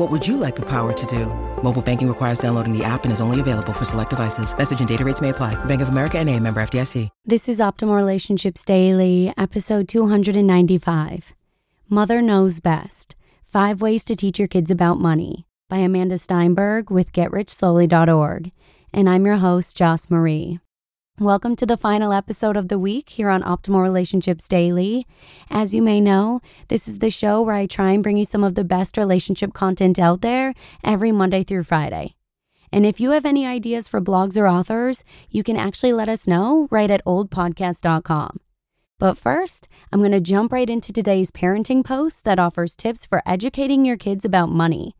What 0.00 0.10
would 0.10 0.26
you 0.26 0.38
like 0.38 0.56
the 0.56 0.62
power 0.62 0.94
to 0.94 1.06
do? 1.06 1.26
Mobile 1.62 1.82
banking 1.82 2.08
requires 2.08 2.38
downloading 2.38 2.72
the 2.72 2.82
app 2.82 3.04
and 3.04 3.12
is 3.12 3.20
only 3.20 3.38
available 3.38 3.74
for 3.74 3.84
select 3.84 4.08
devices. 4.08 4.56
Message 4.56 4.78
and 4.78 4.88
data 4.88 5.04
rates 5.04 5.20
may 5.20 5.28
apply. 5.28 5.62
Bank 5.66 5.82
of 5.82 5.90
America 5.90 6.18
and 6.18 6.30
a 6.30 6.40
member 6.40 6.62
FDIC. 6.62 7.10
This 7.26 7.50
is 7.50 7.60
Optimal 7.60 7.94
Relationships 7.94 8.64
Daily, 8.64 9.30
episode 9.36 9.88
295. 9.88 11.34
Mother 11.90 12.22
Knows 12.22 12.60
Best. 12.60 13.14
Five 13.42 13.82
Ways 13.82 14.06
to 14.06 14.16
Teach 14.16 14.38
Your 14.38 14.48
Kids 14.48 14.70
About 14.70 14.98
Money 14.98 15.46
by 15.68 15.76
Amanda 15.76 16.16
Steinberg 16.16 16.90
with 16.90 17.12
GetRichSlowly.org. 17.12 18.52
And 18.94 19.06
I'm 19.06 19.26
your 19.26 19.36
host, 19.36 19.76
Joss 19.76 20.08
Marie. 20.08 20.60
Welcome 21.20 21.54
to 21.56 21.66
the 21.66 21.76
final 21.76 22.14
episode 22.14 22.56
of 22.56 22.68
the 22.68 22.78
week 22.78 23.10
here 23.10 23.28
on 23.28 23.42
Optimal 23.42 23.82
Relationships 23.82 24.48
Daily. 24.48 25.06
As 25.50 25.74
you 25.74 25.82
may 25.82 26.00
know, 26.00 26.40
this 26.68 26.88
is 26.88 27.00
the 27.00 27.10
show 27.10 27.42
where 27.42 27.54
I 27.54 27.66
try 27.66 27.90
and 27.92 28.02
bring 28.02 28.16
you 28.16 28.24
some 28.24 28.42
of 28.42 28.54
the 28.54 28.64
best 28.64 28.96
relationship 28.96 29.52
content 29.52 29.98
out 29.98 30.22
there 30.22 30.54
every 30.82 31.12
Monday 31.12 31.44
through 31.44 31.64
Friday. 31.64 32.16
And 32.72 32.86
if 32.86 33.00
you 33.00 33.10
have 33.10 33.26
any 33.26 33.46
ideas 33.46 33.86
for 33.86 34.00
blogs 34.00 34.38
or 34.38 34.48
authors, 34.48 35.04
you 35.28 35.42
can 35.42 35.58
actually 35.58 35.92
let 35.92 36.08
us 36.08 36.26
know 36.26 36.68
right 36.70 36.90
at 36.90 37.04
oldpodcast.com. 37.04 38.40
But 38.98 39.18
first, 39.18 39.68
I'm 39.92 40.00
going 40.00 40.12
to 40.12 40.20
jump 40.20 40.52
right 40.52 40.70
into 40.70 40.90
today's 40.90 41.30
parenting 41.30 41.84
post 41.84 42.24
that 42.24 42.38
offers 42.38 42.74
tips 42.74 43.04
for 43.04 43.22
educating 43.26 43.84
your 43.84 43.98
kids 43.98 44.24
about 44.24 44.48
money. 44.48 44.96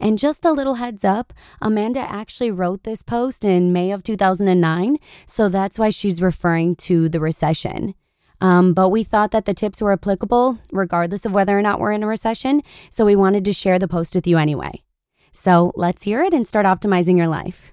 And 0.00 0.18
just 0.18 0.44
a 0.44 0.52
little 0.52 0.74
heads 0.74 1.04
up, 1.04 1.32
Amanda 1.60 2.00
actually 2.00 2.50
wrote 2.50 2.84
this 2.84 3.02
post 3.02 3.44
in 3.44 3.72
May 3.72 3.90
of 3.90 4.02
2009, 4.02 4.98
so 5.26 5.48
that's 5.48 5.78
why 5.78 5.90
she's 5.90 6.22
referring 6.22 6.76
to 6.76 7.08
the 7.08 7.20
recession. 7.20 7.94
Um, 8.40 8.74
but 8.74 8.90
we 8.90 9.04
thought 9.04 9.30
that 9.30 9.44
the 9.44 9.54
tips 9.54 9.80
were 9.80 9.92
applicable 9.92 10.58
regardless 10.70 11.24
of 11.24 11.32
whether 11.32 11.58
or 11.58 11.62
not 11.62 11.80
we're 11.80 11.92
in 11.92 12.02
a 12.02 12.06
recession, 12.06 12.62
so 12.90 13.04
we 13.04 13.16
wanted 13.16 13.44
to 13.44 13.52
share 13.52 13.78
the 13.78 13.88
post 13.88 14.14
with 14.14 14.26
you 14.26 14.36
anyway. 14.36 14.82
So 15.32 15.72
let's 15.74 16.04
hear 16.04 16.22
it 16.22 16.34
and 16.34 16.46
start 16.46 16.66
optimizing 16.66 17.16
your 17.16 17.28
life. 17.28 17.72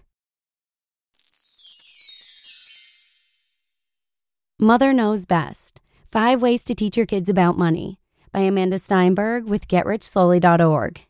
Mother 4.60 4.94
Knows 4.94 5.26
Best 5.26 5.82
Five 6.06 6.42
Ways 6.42 6.64
to 6.66 6.76
Teach 6.76 6.96
Your 6.96 7.06
Kids 7.06 7.30
About 7.30 7.58
Money 7.58 8.00
by 8.32 8.42
Amanda 8.42 8.78
Steinberg 8.78 9.46
with 9.46 9.68
GetRichSlowly.org. 9.68 11.02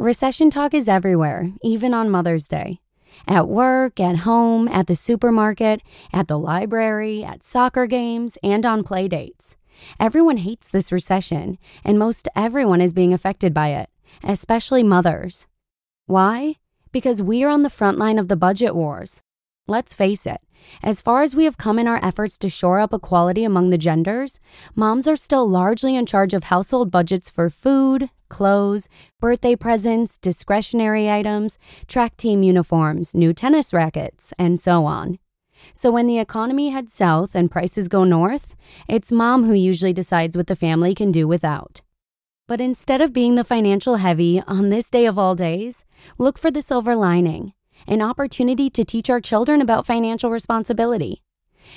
Recession 0.00 0.48
talk 0.48 0.72
is 0.72 0.88
everywhere, 0.88 1.52
even 1.62 1.92
on 1.92 2.08
Mother's 2.08 2.48
Day. 2.48 2.80
At 3.28 3.48
work, 3.48 4.00
at 4.00 4.20
home, 4.20 4.66
at 4.66 4.86
the 4.86 4.96
supermarket, 4.96 5.82
at 6.10 6.26
the 6.26 6.38
library, 6.38 7.22
at 7.22 7.44
soccer 7.44 7.86
games, 7.86 8.38
and 8.42 8.64
on 8.64 8.82
play 8.82 9.08
dates. 9.08 9.58
Everyone 9.98 10.38
hates 10.38 10.70
this 10.70 10.90
recession, 10.90 11.58
and 11.84 11.98
most 11.98 12.28
everyone 12.34 12.80
is 12.80 12.94
being 12.94 13.12
affected 13.12 13.52
by 13.52 13.68
it, 13.68 13.90
especially 14.24 14.82
mothers. 14.82 15.46
Why? 16.06 16.54
Because 16.92 17.22
we 17.22 17.44
are 17.44 17.50
on 17.50 17.60
the 17.60 17.68
front 17.68 17.98
line 17.98 18.18
of 18.18 18.28
the 18.28 18.36
budget 18.36 18.74
wars. 18.74 19.20
Let's 19.68 19.92
face 19.92 20.24
it, 20.24 20.40
as 20.82 21.00
far 21.00 21.22
as 21.22 21.34
we 21.34 21.44
have 21.44 21.58
come 21.58 21.78
in 21.78 21.88
our 21.88 22.02
efforts 22.04 22.38
to 22.38 22.48
shore 22.48 22.80
up 22.80 22.92
equality 22.92 23.44
among 23.44 23.70
the 23.70 23.78
genders, 23.78 24.40
moms 24.74 25.06
are 25.06 25.16
still 25.16 25.48
largely 25.48 25.96
in 25.96 26.06
charge 26.06 26.34
of 26.34 26.44
household 26.44 26.90
budgets 26.90 27.28
for 27.30 27.50
food, 27.50 28.10
clothes, 28.28 28.88
birthday 29.20 29.56
presents, 29.56 30.18
discretionary 30.18 31.10
items, 31.10 31.58
track 31.86 32.16
team 32.16 32.42
uniforms, 32.42 33.14
new 33.14 33.32
tennis 33.32 33.72
rackets, 33.72 34.32
and 34.38 34.60
so 34.60 34.84
on. 34.84 35.18
So 35.74 35.90
when 35.90 36.06
the 36.06 36.18
economy 36.18 36.70
heads 36.70 36.94
south 36.94 37.34
and 37.34 37.50
prices 37.50 37.88
go 37.88 38.04
north, 38.04 38.56
it's 38.88 39.12
mom 39.12 39.44
who 39.44 39.52
usually 39.52 39.92
decides 39.92 40.36
what 40.36 40.46
the 40.46 40.56
family 40.56 40.94
can 40.94 41.12
do 41.12 41.28
without. 41.28 41.82
But 42.48 42.60
instead 42.60 43.00
of 43.00 43.12
being 43.12 43.34
the 43.34 43.44
financial 43.44 43.96
heavy 43.96 44.42
on 44.46 44.70
this 44.70 44.90
day 44.90 45.06
of 45.06 45.18
all 45.18 45.34
days, 45.34 45.84
look 46.18 46.38
for 46.38 46.50
the 46.50 46.62
silver 46.62 46.96
lining 46.96 47.52
an 47.86 48.02
opportunity 48.02 48.70
to 48.70 48.84
teach 48.84 49.10
our 49.10 49.20
children 49.20 49.60
about 49.60 49.86
financial 49.86 50.30
responsibility. 50.30 51.22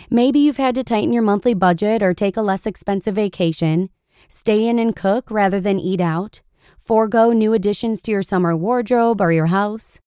Maybe 0.09 0.39
you've 0.39 0.57
had 0.57 0.75
to 0.75 0.83
tighten 0.83 1.13
your 1.13 1.23
monthly 1.23 1.53
budget 1.53 2.01
or 2.01 2.13
take 2.13 2.37
a 2.37 2.41
less 2.41 2.65
expensive 2.65 3.15
vacation, 3.15 3.89
stay 4.27 4.67
in 4.67 4.79
and 4.79 4.95
cook 4.95 5.29
rather 5.29 5.59
than 5.59 5.79
eat 5.79 6.01
out, 6.01 6.41
forego 6.77 7.31
new 7.31 7.53
additions 7.53 8.01
to 8.03 8.11
your 8.11 8.21
summer 8.21 8.55
wardrobe 8.55 9.21
or 9.21 9.31
your 9.31 9.47
house. 9.47 9.99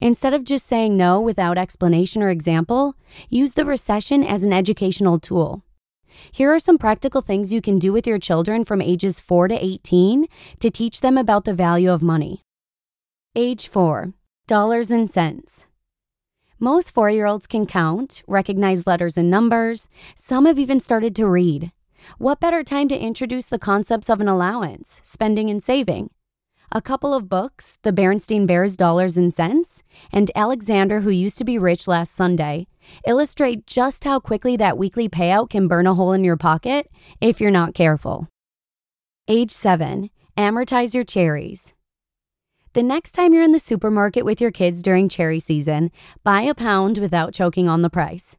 Instead 0.00 0.34
of 0.34 0.44
just 0.44 0.66
saying 0.66 0.96
no 0.96 1.20
without 1.20 1.58
explanation 1.58 2.22
or 2.22 2.30
example, 2.30 2.94
use 3.28 3.54
the 3.54 3.64
recession 3.64 4.24
as 4.24 4.42
an 4.42 4.52
educational 4.52 5.18
tool. 5.18 5.62
Here 6.30 6.50
are 6.50 6.58
some 6.58 6.76
practical 6.76 7.20
things 7.20 7.52
you 7.52 7.62
can 7.62 7.78
do 7.78 7.92
with 7.92 8.06
your 8.06 8.18
children 8.18 8.64
from 8.64 8.82
ages 8.82 9.20
4 9.20 9.48
to 9.48 9.64
18 9.64 10.26
to 10.60 10.70
teach 10.70 11.00
them 11.00 11.16
about 11.16 11.44
the 11.44 11.54
value 11.54 11.90
of 11.90 12.02
money. 12.02 12.42
Age 13.34 13.68
4 13.68 14.12
Dollars 14.48 14.90
and 14.90 15.08
Cents. 15.08 15.68
Most 16.58 16.92
four 16.92 17.08
year 17.08 17.26
olds 17.26 17.46
can 17.46 17.64
count, 17.64 18.24
recognize 18.26 18.88
letters 18.88 19.16
and 19.16 19.30
numbers. 19.30 19.88
Some 20.16 20.46
have 20.46 20.58
even 20.58 20.80
started 20.80 21.14
to 21.16 21.28
read. 21.28 21.70
What 22.18 22.40
better 22.40 22.64
time 22.64 22.88
to 22.88 22.98
introduce 22.98 23.46
the 23.46 23.60
concepts 23.60 24.10
of 24.10 24.20
an 24.20 24.26
allowance, 24.26 25.00
spending, 25.04 25.48
and 25.48 25.62
saving? 25.62 26.10
A 26.72 26.82
couple 26.82 27.14
of 27.14 27.28
books, 27.28 27.78
The 27.82 27.92
Berenstain 27.92 28.44
Bears 28.44 28.76
Dollars 28.76 29.16
and 29.16 29.32
Cents, 29.32 29.84
and 30.10 30.28
Alexander 30.34 31.02
Who 31.02 31.10
Used 31.10 31.38
to 31.38 31.44
Be 31.44 31.56
Rich 31.56 31.86
Last 31.86 32.12
Sunday, 32.12 32.66
illustrate 33.06 33.64
just 33.64 34.02
how 34.02 34.18
quickly 34.18 34.56
that 34.56 34.76
weekly 34.76 35.08
payout 35.08 35.50
can 35.50 35.68
burn 35.68 35.86
a 35.86 35.94
hole 35.94 36.12
in 36.12 36.24
your 36.24 36.36
pocket 36.36 36.90
if 37.20 37.40
you're 37.40 37.52
not 37.52 37.74
careful. 37.74 38.26
Age 39.28 39.52
7. 39.52 40.10
Amortize 40.36 40.94
your 40.94 41.04
cherries. 41.04 41.74
The 42.74 42.82
next 42.82 43.12
time 43.12 43.34
you're 43.34 43.42
in 43.42 43.52
the 43.52 43.58
supermarket 43.58 44.24
with 44.24 44.40
your 44.40 44.50
kids 44.50 44.80
during 44.80 45.10
cherry 45.10 45.40
season, 45.40 45.90
buy 46.24 46.40
a 46.40 46.54
pound 46.54 46.96
without 46.96 47.34
choking 47.34 47.68
on 47.68 47.82
the 47.82 47.90
price. 47.90 48.38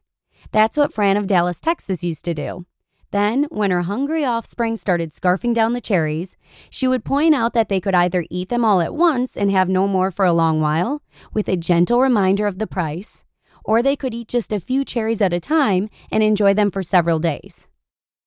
That's 0.50 0.76
what 0.76 0.92
Fran 0.92 1.16
of 1.16 1.28
Dallas, 1.28 1.60
Texas 1.60 2.02
used 2.02 2.24
to 2.24 2.34
do. 2.34 2.66
Then, 3.12 3.44
when 3.50 3.70
her 3.70 3.82
hungry 3.82 4.24
offspring 4.24 4.74
started 4.74 5.12
scarfing 5.12 5.54
down 5.54 5.72
the 5.72 5.80
cherries, 5.80 6.36
she 6.68 6.88
would 6.88 7.04
point 7.04 7.32
out 7.32 7.52
that 7.52 7.68
they 7.68 7.80
could 7.80 7.94
either 7.94 8.26
eat 8.28 8.48
them 8.48 8.64
all 8.64 8.80
at 8.80 8.92
once 8.92 9.36
and 9.36 9.52
have 9.52 9.68
no 9.68 9.86
more 9.86 10.10
for 10.10 10.24
a 10.24 10.32
long 10.32 10.60
while, 10.60 11.00
with 11.32 11.48
a 11.48 11.56
gentle 11.56 12.00
reminder 12.00 12.48
of 12.48 12.58
the 12.58 12.66
price, 12.66 13.22
or 13.64 13.84
they 13.84 13.94
could 13.94 14.14
eat 14.14 14.26
just 14.26 14.52
a 14.52 14.58
few 14.58 14.84
cherries 14.84 15.22
at 15.22 15.32
a 15.32 15.38
time 15.38 15.88
and 16.10 16.24
enjoy 16.24 16.52
them 16.52 16.72
for 16.72 16.82
several 16.82 17.20
days. 17.20 17.68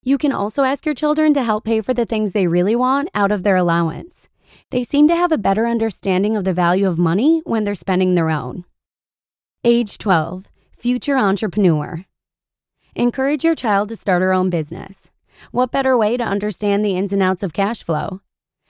You 0.03 0.17
can 0.17 0.31
also 0.31 0.63
ask 0.63 0.85
your 0.85 0.95
children 0.95 1.33
to 1.33 1.43
help 1.43 1.65
pay 1.65 1.81
for 1.81 1.93
the 1.93 2.05
things 2.05 2.31
they 2.31 2.47
really 2.47 2.77
want 2.77 3.09
out 3.13 3.33
of 3.33 3.43
their 3.43 3.57
allowance. 3.57 4.29
They 4.69 4.83
seem 4.83 5.07
to 5.07 5.15
have 5.15 5.31
a 5.31 5.37
better 5.37 5.67
understanding 5.67 6.35
of 6.35 6.43
the 6.43 6.53
value 6.53 6.87
of 6.87 6.97
money 6.97 7.41
when 7.45 7.63
they're 7.63 7.75
spending 7.75 8.15
their 8.15 8.29
own. 8.29 8.65
Age 9.63 9.97
12, 9.97 10.45
future 10.71 11.17
entrepreneur. 11.17 12.05
Encourage 12.95 13.43
your 13.43 13.55
child 13.55 13.89
to 13.89 13.95
start 13.95 14.21
her 14.21 14.33
own 14.33 14.49
business. 14.49 15.11
What 15.51 15.71
better 15.71 15.97
way 15.97 16.17
to 16.17 16.23
understand 16.23 16.83
the 16.83 16.95
ins 16.95 17.13
and 17.13 17.21
outs 17.21 17.43
of 17.43 17.53
cash 17.53 17.83
flow? 17.83 18.21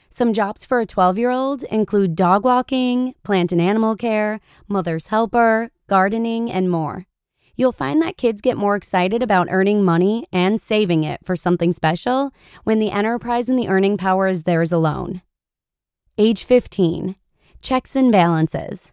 Some 0.09 0.33
jobs 0.33 0.65
for 0.65 0.79
a 0.79 0.85
12 0.85 1.17
year 1.17 1.31
old 1.31 1.63
include 1.63 2.15
dog 2.15 2.43
walking, 2.43 3.13
plant 3.23 3.51
and 3.51 3.61
animal 3.61 3.95
care, 3.95 4.39
mother's 4.67 5.07
helper, 5.07 5.69
gardening, 5.87 6.51
and 6.51 6.69
more. 6.69 7.05
You'll 7.55 7.71
find 7.71 8.01
that 8.01 8.17
kids 8.17 8.41
get 8.41 8.55
more 8.55 8.75
excited 8.75 9.23
about 9.23 9.47
earning 9.49 9.83
money 9.83 10.27
and 10.31 10.61
saving 10.61 11.03
it 11.03 11.25
for 11.25 11.35
something 11.35 11.71
special 11.71 12.31
when 12.63 12.79
the 12.79 12.91
enterprise 12.91 13.49
and 13.49 13.57
the 13.57 13.67
earning 13.67 13.97
power 13.97 14.27
is 14.27 14.43
theirs 14.43 14.71
alone. 14.71 15.21
Age 16.19 16.43
15. 16.45 17.15
Checks 17.61 17.95
and 17.95 18.11
balances. 18.11 18.91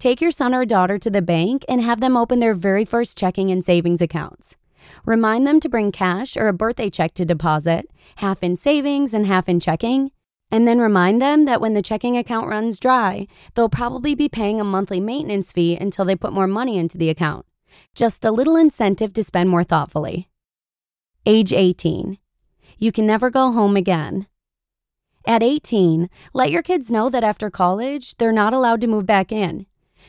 Take 0.00 0.20
your 0.20 0.32
son 0.32 0.52
or 0.52 0.64
daughter 0.64 0.98
to 0.98 1.08
the 1.08 1.22
bank 1.22 1.64
and 1.68 1.80
have 1.80 2.00
them 2.00 2.16
open 2.16 2.40
their 2.40 2.54
very 2.54 2.84
first 2.84 3.16
checking 3.16 3.52
and 3.52 3.64
savings 3.64 4.02
accounts. 4.02 4.56
Remind 5.06 5.46
them 5.46 5.60
to 5.60 5.68
bring 5.68 5.92
cash 5.92 6.36
or 6.36 6.48
a 6.48 6.52
birthday 6.52 6.90
check 6.90 7.14
to 7.14 7.24
deposit, 7.24 7.88
half 8.16 8.42
in 8.42 8.56
savings 8.56 9.14
and 9.14 9.26
half 9.26 9.48
in 9.48 9.60
checking. 9.60 10.10
And 10.50 10.66
then 10.66 10.80
remind 10.80 11.22
them 11.22 11.44
that 11.44 11.60
when 11.60 11.74
the 11.74 11.82
checking 11.82 12.16
account 12.16 12.48
runs 12.48 12.80
dry, 12.80 13.28
they'll 13.54 13.68
probably 13.68 14.16
be 14.16 14.28
paying 14.28 14.60
a 14.60 14.64
monthly 14.64 14.98
maintenance 14.98 15.52
fee 15.52 15.76
until 15.76 16.04
they 16.04 16.16
put 16.16 16.32
more 16.32 16.48
money 16.48 16.78
into 16.78 16.98
the 16.98 17.10
account. 17.10 17.46
Just 17.94 18.24
a 18.24 18.32
little 18.32 18.56
incentive 18.56 19.12
to 19.12 19.22
spend 19.22 19.50
more 19.50 19.62
thoughtfully. 19.62 20.30
Age 21.26 21.52
18. 21.52 22.18
You 22.76 22.90
can 22.90 23.06
never 23.06 23.30
go 23.30 23.52
home 23.52 23.76
again. 23.76 24.26
At 25.26 25.42
18, 25.42 26.10
let 26.34 26.50
your 26.50 26.62
kids 26.62 26.90
know 26.90 27.08
that 27.08 27.24
after 27.24 27.48
college, 27.48 28.16
they're 28.16 28.30
not 28.30 28.52
allowed 28.52 28.82
to 28.82 28.86
move 28.86 29.06
back 29.06 29.32
in. 29.32 29.64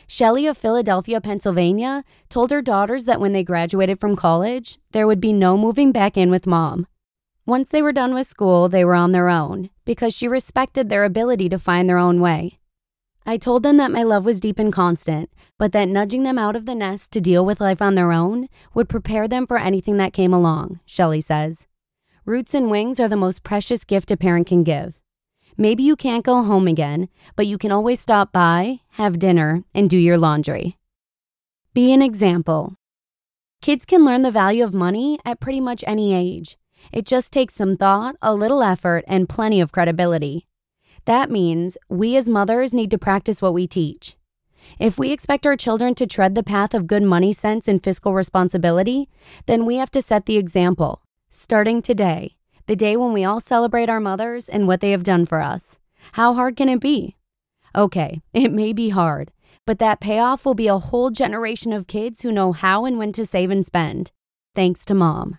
Shelley 0.06 0.46
of 0.46 0.58
Philadelphia, 0.58 1.20
Pennsylvania, 1.22 2.04
told 2.28 2.50
her 2.50 2.60
daughters 2.60 3.06
that 3.06 3.20
when 3.20 3.32
they 3.32 3.42
graduated 3.42 3.98
from 3.98 4.14
college, 4.14 4.78
there 4.92 5.06
would 5.06 5.20
be 5.20 5.32
no 5.32 5.56
moving 5.56 5.90
back 5.90 6.16
in 6.18 6.30
with 6.30 6.46
mom. 6.46 6.86
Once 7.46 7.70
they 7.70 7.80
were 7.80 7.92
done 7.92 8.12
with 8.12 8.26
school, 8.26 8.68
they 8.68 8.84
were 8.84 8.94
on 8.94 9.12
their 9.12 9.30
own 9.30 9.70
because 9.84 10.14
she 10.14 10.28
respected 10.28 10.88
their 10.88 11.04
ability 11.04 11.48
to 11.48 11.58
find 11.58 11.88
their 11.88 11.98
own 11.98 12.20
way. 12.20 12.58
I 13.24 13.38
told 13.38 13.62
them 13.62 13.78
that 13.78 13.90
my 13.90 14.02
love 14.02 14.24
was 14.24 14.38
deep 14.38 14.58
and 14.58 14.72
constant, 14.72 15.30
but 15.58 15.72
that 15.72 15.88
nudging 15.88 16.24
them 16.24 16.38
out 16.38 16.54
of 16.56 16.66
the 16.66 16.74
nest 16.74 17.10
to 17.12 17.20
deal 17.20 17.44
with 17.44 17.60
life 17.60 17.80
on 17.80 17.94
their 17.94 18.12
own 18.12 18.48
would 18.74 18.88
prepare 18.88 19.26
them 19.26 19.46
for 19.46 19.58
anything 19.58 19.96
that 19.96 20.12
came 20.12 20.34
along, 20.34 20.80
Shelley 20.84 21.20
says. 21.20 21.66
Roots 22.24 22.54
and 22.54 22.70
wings 22.70 23.00
are 23.00 23.08
the 23.08 23.16
most 23.16 23.42
precious 23.42 23.84
gift 23.84 24.10
a 24.10 24.16
parent 24.16 24.46
can 24.46 24.62
give. 24.62 25.00
Maybe 25.58 25.82
you 25.82 25.96
can't 25.96 26.24
go 26.24 26.42
home 26.42 26.68
again, 26.68 27.08
but 27.34 27.46
you 27.46 27.56
can 27.56 27.72
always 27.72 27.98
stop 27.98 28.30
by, 28.30 28.80
have 28.92 29.18
dinner, 29.18 29.64
and 29.74 29.88
do 29.88 29.96
your 29.96 30.18
laundry. 30.18 30.76
Be 31.72 31.94
an 31.94 32.02
example. 32.02 32.74
Kids 33.62 33.86
can 33.86 34.04
learn 34.04 34.20
the 34.20 34.30
value 34.30 34.62
of 34.62 34.74
money 34.74 35.18
at 35.24 35.40
pretty 35.40 35.60
much 35.60 35.82
any 35.86 36.12
age. 36.12 36.58
It 36.92 37.06
just 37.06 37.32
takes 37.32 37.54
some 37.54 37.78
thought, 37.78 38.16
a 38.20 38.34
little 38.34 38.62
effort, 38.62 39.02
and 39.08 39.30
plenty 39.30 39.62
of 39.62 39.72
credibility. 39.72 40.46
That 41.06 41.30
means 41.30 41.78
we 41.88 42.18
as 42.18 42.28
mothers 42.28 42.74
need 42.74 42.90
to 42.90 42.98
practice 42.98 43.40
what 43.40 43.54
we 43.54 43.66
teach. 43.66 44.14
If 44.78 44.98
we 44.98 45.10
expect 45.10 45.46
our 45.46 45.56
children 45.56 45.94
to 45.94 46.06
tread 46.06 46.34
the 46.34 46.42
path 46.42 46.74
of 46.74 46.86
good 46.86 47.02
money 47.02 47.32
sense 47.32 47.66
and 47.66 47.82
fiscal 47.82 48.12
responsibility, 48.12 49.08
then 49.46 49.64
we 49.64 49.76
have 49.76 49.90
to 49.92 50.02
set 50.02 50.26
the 50.26 50.36
example, 50.36 51.02
starting 51.30 51.80
today 51.80 52.35
the 52.66 52.76
day 52.76 52.96
when 52.96 53.12
we 53.12 53.24
all 53.24 53.40
celebrate 53.40 53.88
our 53.88 54.00
mothers 54.00 54.48
and 54.48 54.66
what 54.66 54.80
they 54.80 54.90
have 54.90 55.04
done 55.04 55.26
for 55.26 55.40
us. 55.40 55.78
How 56.12 56.34
hard 56.34 56.56
can 56.56 56.68
it 56.68 56.80
be? 56.80 57.16
Okay, 57.74 58.20
it 58.32 58.52
may 58.52 58.72
be 58.72 58.90
hard, 58.90 59.32
but 59.64 59.78
that 59.78 60.00
payoff 60.00 60.44
will 60.44 60.54
be 60.54 60.68
a 60.68 60.78
whole 60.78 61.10
generation 61.10 61.72
of 61.72 61.86
kids 61.86 62.22
who 62.22 62.32
know 62.32 62.52
how 62.52 62.84
and 62.84 62.98
when 62.98 63.12
to 63.12 63.24
save 63.24 63.50
and 63.50 63.64
spend. 63.64 64.12
Thanks 64.54 64.84
to 64.86 64.94
mom. 64.94 65.38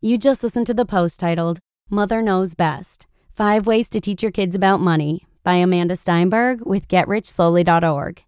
You 0.00 0.16
just 0.16 0.44
listened 0.44 0.68
to 0.68 0.74
the 0.74 0.86
post 0.86 1.18
titled 1.18 1.58
Mother 1.90 2.22
Knows 2.22 2.54
Best 2.54 3.08
Five 3.32 3.66
Ways 3.66 3.88
to 3.88 4.00
Teach 4.00 4.22
Your 4.22 4.30
Kids 4.30 4.54
About 4.54 4.80
Money 4.80 5.26
by 5.42 5.54
Amanda 5.54 5.96
Steinberg 5.96 6.64
with 6.64 6.86
GetRichSlowly.org. 6.86 8.27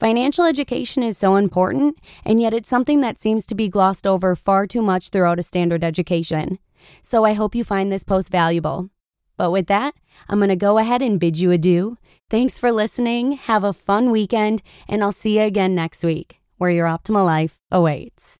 Financial 0.00 0.46
education 0.46 1.02
is 1.02 1.18
so 1.18 1.36
important, 1.36 1.98
and 2.24 2.40
yet 2.40 2.54
it's 2.54 2.70
something 2.70 3.02
that 3.02 3.20
seems 3.20 3.44
to 3.44 3.54
be 3.54 3.68
glossed 3.68 4.06
over 4.06 4.34
far 4.34 4.66
too 4.66 4.80
much 4.80 5.10
throughout 5.10 5.38
a 5.38 5.42
standard 5.42 5.84
education. 5.84 6.58
So 7.02 7.26
I 7.26 7.34
hope 7.34 7.54
you 7.54 7.64
find 7.64 7.92
this 7.92 8.02
post 8.02 8.32
valuable. 8.32 8.88
But 9.36 9.50
with 9.50 9.66
that, 9.66 9.94
I'm 10.26 10.38
going 10.38 10.48
to 10.48 10.56
go 10.56 10.78
ahead 10.78 11.02
and 11.02 11.20
bid 11.20 11.38
you 11.38 11.50
adieu. 11.50 11.98
Thanks 12.30 12.58
for 12.58 12.72
listening. 12.72 13.32
Have 13.32 13.62
a 13.62 13.74
fun 13.74 14.10
weekend, 14.10 14.62
and 14.88 15.02
I'll 15.02 15.12
see 15.12 15.38
you 15.38 15.44
again 15.44 15.74
next 15.74 16.02
week, 16.02 16.40
where 16.56 16.70
your 16.70 16.86
optimal 16.86 17.26
life 17.26 17.58
awaits. 17.70 18.38